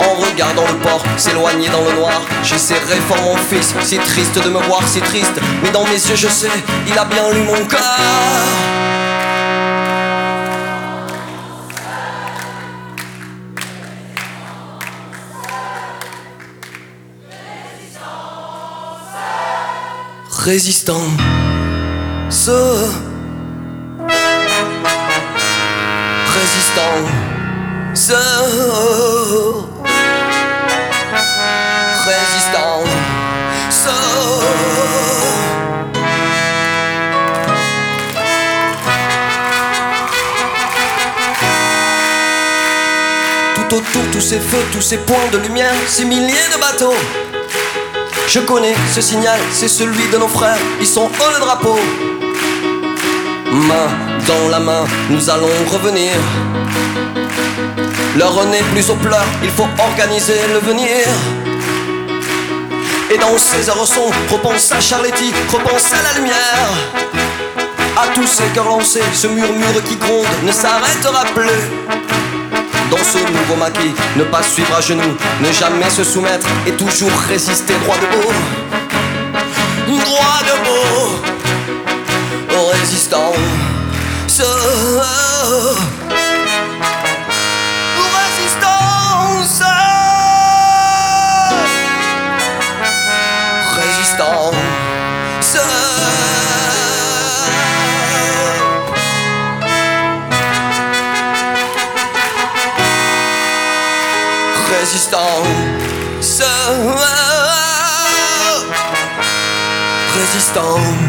[0.00, 4.48] En regardant le port s'éloigner dans le noir, j'essaierai fort mon fils, si triste de
[4.48, 5.38] me voir, si triste.
[5.62, 6.48] Mais dans mes yeux, je sais,
[6.86, 8.77] il a bien lu mon cœur.
[20.48, 21.02] Résistant,
[22.30, 22.50] ce
[26.32, 26.96] résistant,
[27.92, 28.14] ce
[32.08, 32.82] résistant,
[33.70, 33.90] ce
[43.54, 47.27] Tout autour, tous ces feux, tous ces points de lumière, ces milliers de bateaux.
[48.30, 51.78] Je connais ce signal, c'est celui de nos frères, ils sont haut le drapeau.
[53.50, 53.88] Main
[54.26, 56.12] dans la main, nous allons revenir.
[58.18, 61.06] L'heure n'est plus aux pleurs, il faut organiser le venir.
[63.10, 66.68] Et dans ces heures sombres, repense à Charletti, repense à la lumière.
[67.96, 72.27] À tous ces cœurs lancés, ce murmure qui gronde ne s'arrêtera plus.
[72.90, 77.12] Dans ce nouveau maquis, ne pas suivre à genoux, ne jamais se soumettre et toujours
[77.28, 78.32] résister droit debout.
[79.86, 81.18] Droit debout,
[82.72, 83.32] résistant.
[110.48, 111.07] Résistant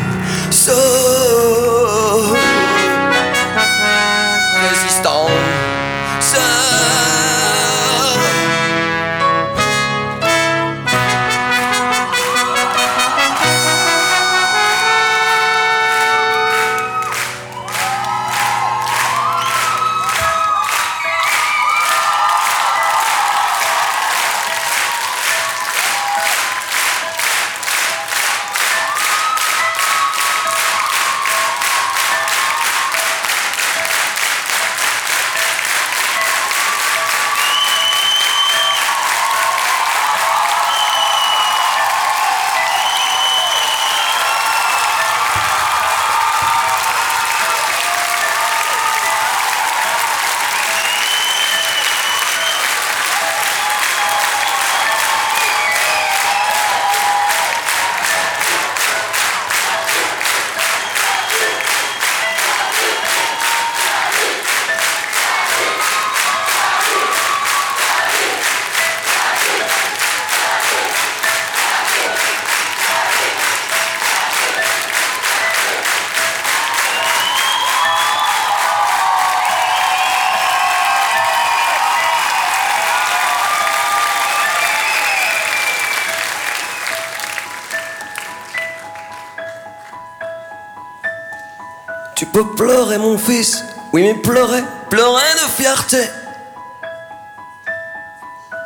[92.34, 93.64] peux pleurer mon fils,
[93.94, 96.04] oui mais pleurer, pleurer de fierté.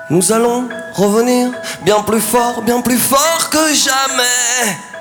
[0.09, 1.51] Nous allons revenir
[1.81, 4.92] bien plus fort, bien plus fort que jamais.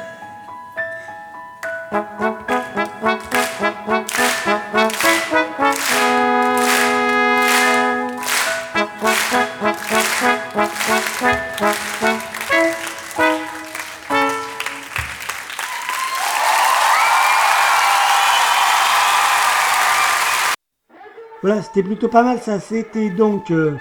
[21.42, 22.60] Voilà, c'était plutôt pas mal ça.
[22.60, 23.50] C'était donc.
[23.50, 23.76] euh,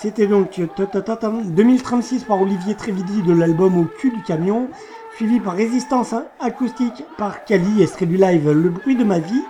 [0.00, 4.10] c'était donc euh, ta, ta, ta, ta, 2036 par Olivier Trévidi de l'album Au cul
[4.12, 4.68] du camion,
[5.16, 9.42] suivi par Résistance acoustique par Kali, extrait du live Le bruit de ma vie.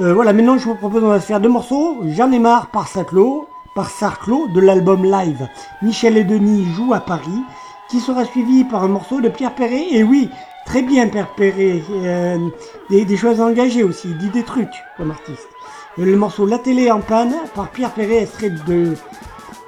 [0.00, 1.96] Euh, voilà, maintenant je vous propose, on va se faire deux morceaux.
[2.08, 5.48] J'en ai marre par Saclo, par Sarclo de l'album live
[5.82, 7.42] Michel et Denis jouent à Paris,
[7.90, 9.86] qui sera suivi par un morceau de Pierre Perret.
[9.92, 10.28] Et oui,
[10.66, 12.38] très bien préparé, euh,
[12.90, 14.68] des, des choses engagées aussi, dit des trucs
[14.98, 15.48] comme artiste.
[15.98, 18.94] Le morceau La télé en panne par Pierre Perret, extrait de,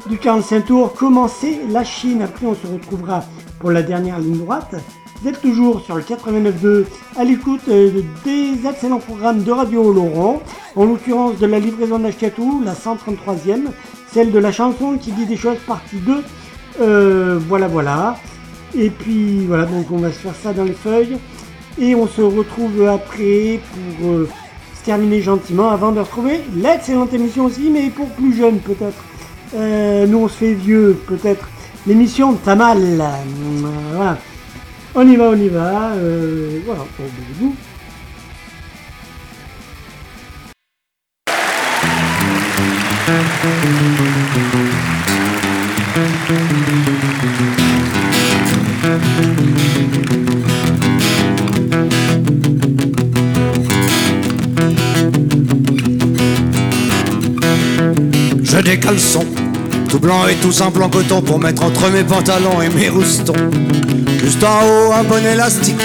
[0.08, 2.22] du 45 tours, Commencer la Chine.
[2.22, 3.24] Après, on se retrouvera
[3.58, 4.76] pour la dernière ligne droite.
[5.20, 6.84] Vous êtes toujours sur le 89.2
[7.16, 10.40] à l'écoute euh, des excellents programmes de Radio Laurent,
[10.76, 13.66] en l'occurrence de la livraison d'Ashkatou, la 133e,
[14.12, 16.22] celle de la chanson qui dit des choses, partie 2.
[16.80, 18.16] Euh, voilà, voilà.
[18.76, 21.18] Et puis voilà, donc on va se faire ça dans les feuilles.
[21.80, 23.60] Et on se retrouve après
[23.98, 24.28] pour euh,
[24.84, 29.02] terminer gentiment avant de retrouver l'excellente émission aussi, mais pour plus jeunes peut-être.
[29.54, 31.48] Euh, nous on se fait vieux peut-être.
[31.86, 33.00] L'émission Tamal.
[33.00, 34.18] Euh, voilà.
[34.94, 35.92] On y va, on y va.
[35.94, 36.82] euh, voilà,
[37.42, 37.52] au.
[58.52, 59.26] Je des caleçons,
[59.88, 63.32] tout blanc et tout simple en coton pour mettre entre mes pantalons et mes roustons.
[64.22, 65.80] Juste en haut, un bon élastique,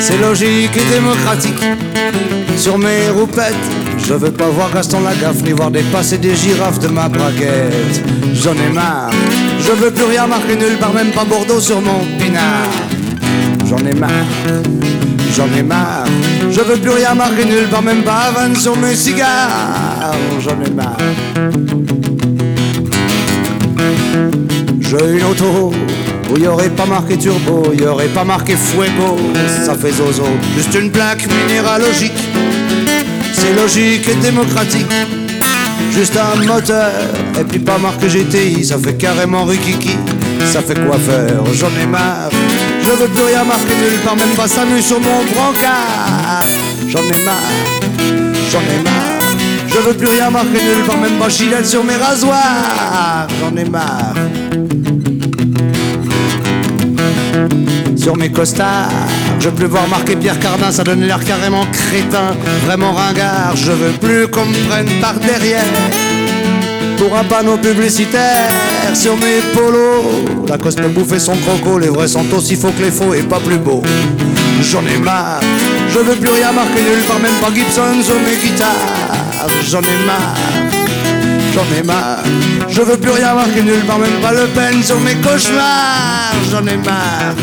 [0.00, 1.62] c'est logique et démocratique.
[2.56, 3.52] Sur mes roupettes,
[3.98, 8.02] je veux pas voir Gaston Lagaffe ni voir dépasser des girafes de ma braquette.
[8.32, 9.10] J'en ai marre,
[9.60, 12.70] je veux plus rien marquer nulle part, même pas Bordeaux sur mon pinard.
[13.68, 14.10] J'en ai marre,
[15.36, 16.06] j'en ai marre.
[16.50, 19.89] Je veux plus rien marquer nulle part, même pas Havane sur mes cigares.
[20.40, 20.96] J'en ai marre.
[24.80, 25.72] J'ai une auto
[26.30, 29.16] où y aurait pas marqué turbo, y aurait pas marqué fuego,
[29.64, 30.24] ça fait zozo.
[30.56, 32.12] Juste une plaque minéralogique,
[33.32, 34.86] c'est logique et démocratique.
[35.92, 36.90] Juste un moteur,
[37.38, 39.96] et puis pas marqué GTI, ça fait carrément rikiki.
[40.52, 41.44] Ça fait faire?
[41.54, 42.30] J'en ai marre.
[42.82, 46.44] Je veux plus rien marquer nulle part, même pas Samu sur mon brancard.
[46.88, 47.36] J'en ai marre,
[48.50, 49.09] j'en ai marre.
[49.80, 53.26] Je veux plus rien marquer nulle part, même pas Gillette sur mes rasoirs.
[53.40, 54.14] J'en ai marre.
[57.96, 58.90] Sur mes costards,
[59.38, 63.56] je veux plus voir marqué Pierre Cardin, ça donne l'air carrément crétin, vraiment ringard.
[63.56, 65.64] Je veux plus qu'on me prenne par derrière
[66.98, 68.50] pour un panneau publicitaire
[68.92, 70.46] sur mes polos.
[70.46, 73.22] La coste me bouffer son croco, les vrais sont aussi faux que les faux et
[73.22, 73.82] pas plus beaux.
[74.60, 75.40] J'en ai marre,
[75.88, 79.19] je veux plus rien marquer nulle part, même pas Gibson sur mes guitares.
[79.70, 80.34] J'en ai marre,
[81.54, 82.18] j'en ai marre,
[82.68, 86.34] je veux plus rien marquer nulle part, même pas Le Pen sur mes cauchemars.
[86.50, 87.34] J'en ai marre.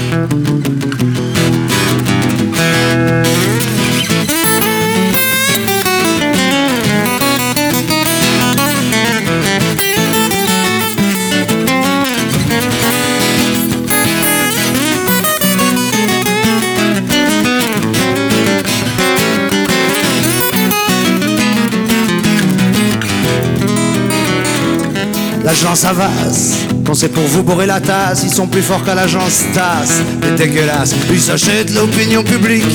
[25.48, 29.46] L'agence Avas, quand c'est pour vous bourrer la tasse, ils sont plus forts qu'à l'agence
[29.54, 30.02] TAS.
[30.22, 32.66] C'est dégueulasse, ils s'achètent l'opinion publique.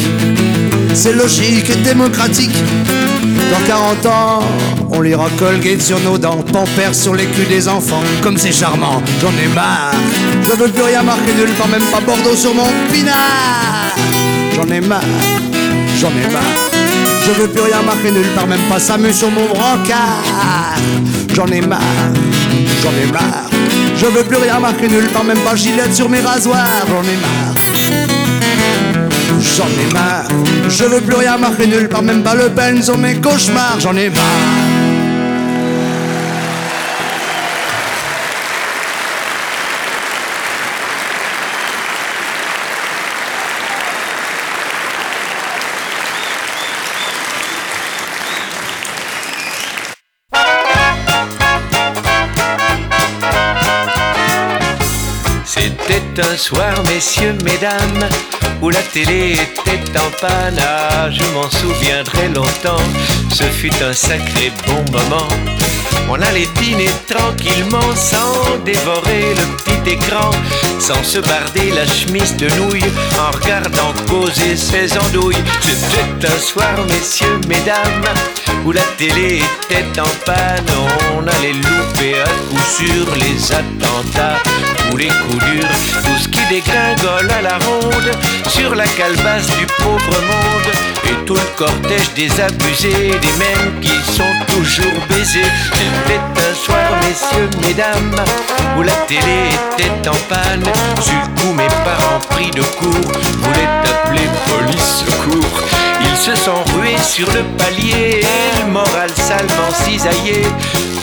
[0.94, 2.56] C'est logique et démocratique.
[3.50, 4.40] Dans 40 ans,
[4.88, 8.02] on lira Colgate sur nos dents, Pampers sur les culs des enfants.
[8.22, 9.92] Comme c'est charmant, j'en ai marre.
[10.42, 13.94] Je veux plus rien marquer nulle part, même pas Bordeaux sur mon pinard.
[14.56, 15.02] J'en ai marre,
[16.00, 16.72] j'en ai marre.
[17.26, 20.78] Je veux plus rien marquer nulle part, même pas Samu sur mon brancard.
[21.34, 21.80] J'en ai marre,
[22.82, 23.50] j'en ai marre.
[23.96, 26.84] Je veux plus rien marquer nulle part, même pas Gillette sur mes rasoirs.
[26.88, 27.54] J'en ai marre.
[29.40, 30.28] J'en ai marre,
[30.68, 33.78] je veux plus rien marquer nulle part, même pas Le Pen sur mes cauchemars.
[33.80, 34.71] J'en ai marre.
[56.32, 58.08] Un soir, messieurs, mesdames,
[58.62, 60.60] où la télé était en panne.
[61.10, 62.84] Je m'en souviendrai longtemps,
[63.30, 65.28] ce fut un sacré bon moment.
[66.08, 70.30] On allait dîner tranquillement sans dévorer le petit écran,
[70.78, 75.44] sans se barder la chemise de nouilles en regardant causer ses andouilles.
[75.60, 78.08] C'était un soir, messieurs, mesdames,
[78.64, 80.72] où la télé était en panne.
[81.14, 84.40] On allait louper à coup sûr les attentats
[84.96, 85.68] les coups durs,
[86.04, 88.10] tout ce qui dégringole à la ronde,
[88.48, 90.72] sur la calebasse du pauvre monde,
[91.04, 95.50] et tout le cortège des abusés, des mêmes qui sont toujours baisés.
[95.74, 98.24] C'était un soir, messieurs, mesdames,
[98.78, 100.62] où la télé était en panne.
[100.62, 105.71] Du coup, mes parents pris de court voulaient appeler police secours.
[106.24, 110.42] Se sont rués sur le palier, et moral salement cisaillé.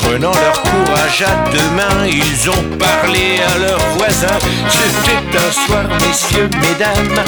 [0.02, 4.40] Prenant leur courage à deux mains, ils ont parlé à leurs voisins.
[4.70, 7.26] C'était un soir, messieurs, mesdames,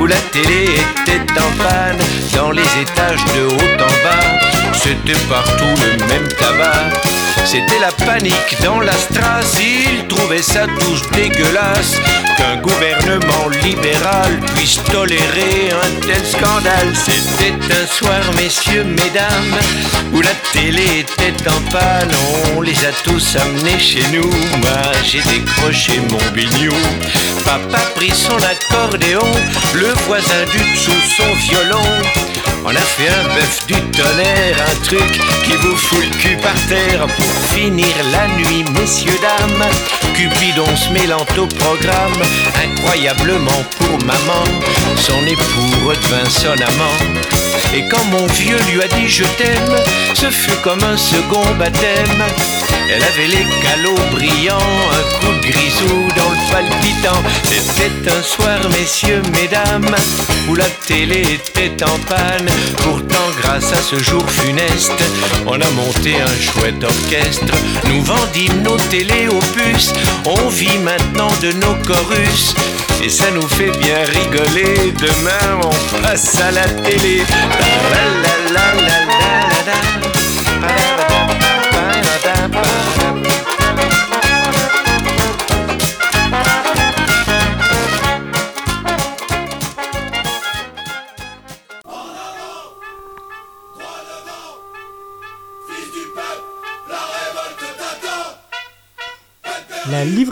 [0.00, 0.70] où la télé
[1.02, 1.98] était en panne.
[2.34, 7.00] Dans les étages de haut en bas, c'était partout le même tabac.
[7.44, 11.96] C'était la panique dans la strasse, ils trouvaient ça tous dégueulasse
[12.36, 16.92] qu'un gouvernement libéral puisse tolérer un tel scandale.
[16.94, 19.58] C'était un soir, messieurs, mesdames,
[20.12, 22.10] où la télé était en panne.
[22.56, 24.30] On les a tous amenés chez nous.
[24.30, 26.74] Moi, j'ai décroché mon bignou.
[27.44, 29.30] Papa prit son accordéon,
[29.74, 32.33] le voisin du dessous son violon.
[32.66, 36.54] On a fait un bœuf du tonnerre, un truc qui vous fout le cul par
[36.66, 39.68] terre pour finir la nuit, messieurs, dames.
[40.14, 42.22] Cupidon se mêlant au programme,
[42.64, 44.44] incroyablement pour maman,
[44.96, 47.24] son époux redevint son amant.
[47.74, 49.76] Et quand mon vieux lui a dit je t'aime,
[50.14, 52.24] ce fut comme un second baptême.
[52.90, 54.58] Elle avait les calots brillants,
[54.92, 57.22] un coup de grisou dans le palpitant.
[57.42, 59.94] C'était un soir, messieurs, mesdames,
[60.48, 62.53] où la télé était en panne.
[62.78, 64.92] Pourtant, grâce à ce jour funeste,
[65.46, 67.54] on a monté un chouette orchestre.
[67.88, 68.76] Nous vendîmes nos
[69.54, 69.92] puces,
[70.24, 72.54] on vit maintenant de nos chorus.
[73.02, 74.92] Et ça nous fait bien rigoler.
[74.98, 77.22] Demain, on passe à la télé.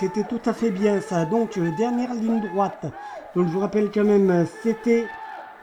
[0.00, 1.26] C'était tout à fait bien ça.
[1.26, 2.86] Donc, euh, dernière ligne droite.
[3.36, 5.06] Donc, je vous rappelle quand même, euh, c'était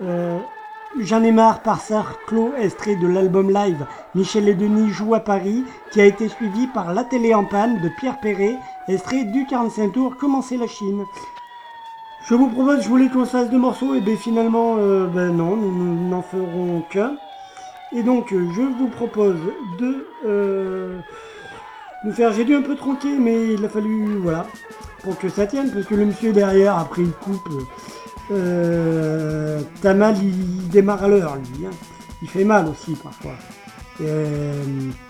[0.02, 0.38] euh,
[1.00, 3.86] J'en ai marre par Sarclos, extrait de l'album live
[4.16, 7.82] Michel et Denis jouent à Paris, qui a été suivi par La télé en panne
[7.82, 8.56] de Pierre Perret,
[8.88, 11.04] extrait du 45 tours Commencer la Chine.
[12.26, 15.56] Je vous propose, je voulais qu'on se fasse deux morceaux, et bien finalement, ben non,
[15.58, 17.18] nous n'en ferons qu'un.
[17.94, 19.40] Et donc, je vous propose
[19.80, 21.04] de
[22.04, 22.34] nous faire.
[22.34, 24.46] J'ai dû un peu tronquer, mais il a fallu, voilà,
[25.04, 27.50] pour que ça tienne, parce que le monsieur derrière a pris une coupe.
[28.32, 31.66] Euh, Tamal, il démarre à l'heure, lui.
[31.66, 31.72] hein.
[32.22, 33.36] Il fait mal aussi parfois.
[34.02, 34.54] Euh,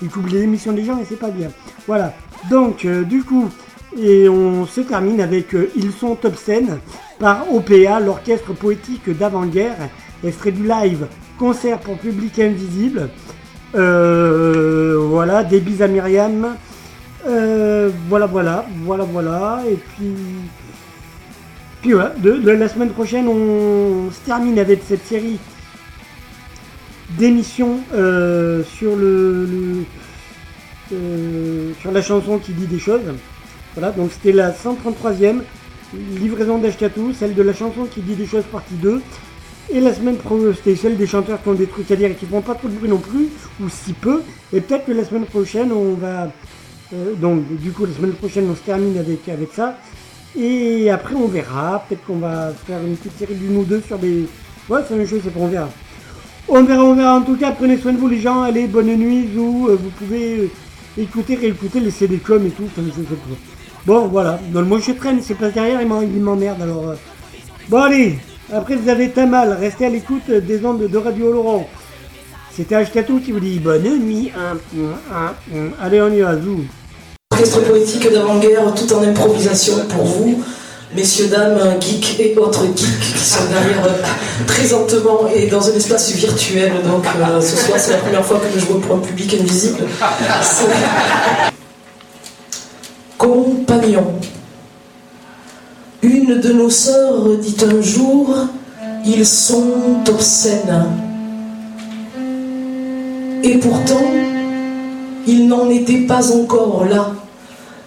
[0.01, 1.49] il coupe les émissions des gens et c'est pas bien.
[1.87, 2.13] Voilà.
[2.49, 3.49] Donc, euh, du coup,
[3.97, 6.79] et on se termine avec euh, Ils sont obscènes
[7.19, 9.89] par OPA, l'orchestre poétique d'avant-guerre,
[10.23, 11.07] extrait du live
[11.39, 13.09] concert pour public invisible.
[13.73, 16.55] Voilà, des bises à Myriam.
[17.27, 19.63] Euh, voilà, voilà, voilà, voilà.
[19.69, 20.13] Et puis,
[21.81, 25.37] puis voilà, de, la semaine prochaine, on, se termine avec cette série
[27.17, 29.83] d'émissions euh, sur le, le-
[30.93, 33.01] euh, sur la chanson qui dit des choses.
[33.75, 35.41] Voilà, donc c'était la 133e
[36.19, 39.01] livraison d'Ashkatou, celle de la chanson qui dit des choses partie 2.
[39.73, 42.15] Et la semaine pro, c'était celle des chanteurs qui ont des trucs à dire et
[42.15, 43.27] qui font pas trop de bruit non plus,
[43.61, 44.21] ou si peu.
[44.53, 46.31] Et peut-être que la semaine prochaine, on va.
[46.93, 49.77] Euh, donc, du coup, la semaine prochaine, on se termine avec, avec ça.
[50.37, 51.83] Et après, on verra.
[51.87, 54.27] Peut-être qu'on va faire une petite série d'une ou deux sur des.
[54.69, 55.69] Ouais, c'est la même chose, c'est pas, on verra.
[56.47, 57.15] On verra, on verra.
[57.17, 58.41] En tout cas, prenez soin de vous, les gens.
[58.43, 59.27] Allez, bonne nuit.
[59.37, 60.49] Ou vous pouvez euh,
[60.97, 62.63] écouter, réécouter les CD com et tout.
[62.65, 63.35] Enfin, je sais pas.
[63.85, 64.39] Bon, voilà.
[64.53, 65.19] Donc, moi, je traîne.
[65.21, 65.87] C'est pas derrière, il
[66.21, 66.61] m'emmerde.
[66.61, 66.89] Alors.
[66.89, 66.95] euh,
[67.69, 68.17] Bon, allez.
[68.53, 69.57] Après, vous avez mal.
[69.59, 71.67] Restez à l'écoute des ondes de Radio Laurent.
[72.57, 74.31] C'était Ashkatou qui vous dit bonne nuit.
[74.35, 74.57] Hein.
[75.79, 76.35] Allez, on y va.
[76.35, 76.65] Zou.
[77.31, 80.43] Orchestre poétique d'avant-guerre, tout en improvisation pour vous,
[80.95, 86.11] messieurs, dames, geeks et autres geeks qui sont derrière euh, présentement et dans un espace
[86.13, 86.71] virtuel.
[86.83, 89.83] Donc euh, ce soir, c'est la première fois que je joue pour un public invisible.
[93.19, 94.13] Compagnon.
[96.01, 98.35] Une de nos sœurs dit un jour
[99.05, 101.05] Ils sont obscènes.
[103.43, 104.05] Et pourtant,
[105.27, 107.11] ils n'en étaient pas encore là.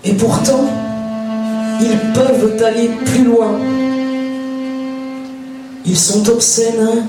[0.05, 0.65] Et pourtant,
[1.81, 3.59] ils peuvent aller plus loin.
[5.85, 7.07] Ils sont obscènes.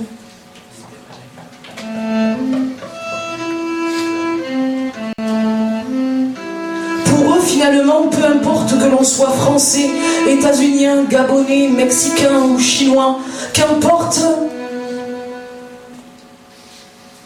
[7.06, 9.89] Pour eux, finalement, peu importe que l'on soit français,
[10.28, 13.20] états-unien, gabonais, mexicain ou chinois,
[13.54, 14.22] qu'importe.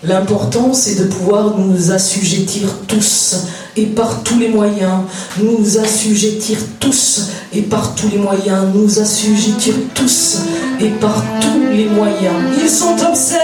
[0.08, 5.02] L'important, c'est de pouvoir nous assujettir tous et par tous les moyens,
[5.42, 10.42] nous assujettir tous et par tous les moyens, nous assujettir tous
[10.80, 12.36] et par tous les moyens.
[12.62, 13.40] Ils sont obscènes.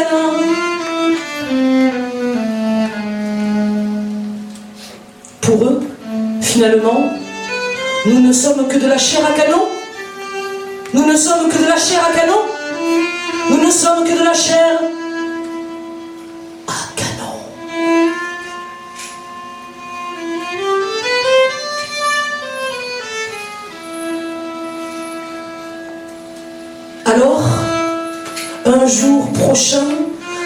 [5.42, 5.82] Pour eux,
[6.42, 7.10] finalement,
[8.06, 9.64] nous ne sommes que de la chair à canon.
[10.94, 12.38] Nous ne sommes que de la chair à canon.
[13.50, 14.80] Nous ne sommes que de la chair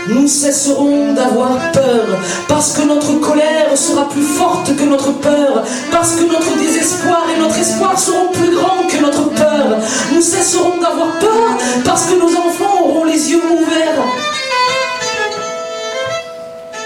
[0.07, 2.05] nous cesserons d'avoir peur,
[2.47, 7.39] parce que notre colère sera plus forte que notre peur, parce que notre désespoir et
[7.39, 9.77] notre espoir seront plus grands que notre peur.
[10.11, 14.03] Nous cesserons d'avoir peur, parce que nos enfants auront les yeux ouverts.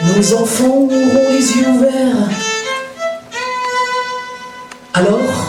[0.02, 2.28] Nos enfants auront les yeux ouverts.
[4.94, 5.49] Alors,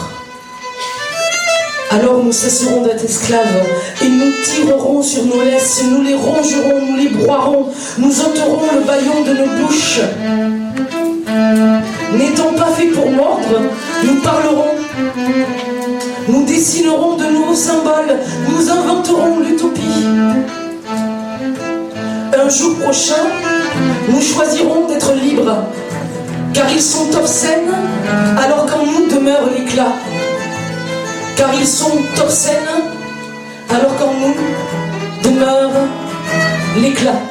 [1.91, 3.65] alors nous cesserons d'être esclaves
[4.01, 7.67] et nous tirerons sur nos laisses, nous les rongerons, nous les broierons,
[7.97, 9.99] nous ôterons le baillon de nos bouches.
[12.17, 13.61] N'étant pas faits pour mordre,
[14.03, 14.75] nous parlerons,
[16.29, 18.17] nous dessinerons de nouveaux symboles,
[18.49, 19.81] nous inventerons l'utopie.
[22.33, 23.23] Un jour prochain,
[24.07, 25.65] nous choisirons d'être libres,
[26.53, 27.73] car ils sont obscènes,
[28.41, 29.93] alors qu'en nous demeure l'éclat
[31.41, 32.83] car ils sont obscènes,
[33.67, 34.35] alors qu'en nous
[35.23, 35.71] demeure
[36.79, 37.30] l'éclat.